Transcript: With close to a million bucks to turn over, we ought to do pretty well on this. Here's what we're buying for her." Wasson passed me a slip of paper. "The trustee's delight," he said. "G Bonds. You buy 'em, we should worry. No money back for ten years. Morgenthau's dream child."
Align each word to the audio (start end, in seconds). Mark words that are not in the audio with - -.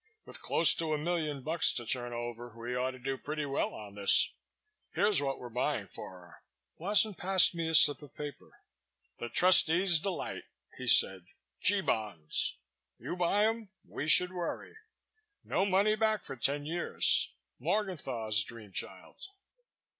With 0.25 0.41
close 0.41 0.73
to 0.73 0.93
a 0.95 0.97
million 0.97 1.43
bucks 1.43 1.71
to 1.73 1.85
turn 1.85 2.11
over, 2.11 2.57
we 2.59 2.73
ought 2.75 2.89
to 2.89 2.97
do 2.97 3.19
pretty 3.19 3.45
well 3.45 3.71
on 3.75 3.93
this. 3.93 4.33
Here's 4.95 5.21
what 5.21 5.37
we're 5.37 5.49
buying 5.51 5.85
for 5.85 6.09
her." 6.09 6.35
Wasson 6.79 7.13
passed 7.13 7.53
me 7.53 7.69
a 7.69 7.75
slip 7.75 8.01
of 8.01 8.15
paper. 8.15 8.63
"The 9.19 9.29
trustee's 9.29 9.99
delight," 9.99 10.45
he 10.75 10.87
said. 10.87 11.27
"G 11.61 11.81
Bonds. 11.81 12.57
You 12.97 13.15
buy 13.15 13.45
'em, 13.45 13.69
we 13.87 14.07
should 14.07 14.33
worry. 14.33 14.75
No 15.43 15.67
money 15.67 15.93
back 15.95 16.23
for 16.23 16.35
ten 16.35 16.65
years. 16.65 17.29
Morgenthau's 17.59 18.41
dream 18.41 18.71
child." 18.71 19.17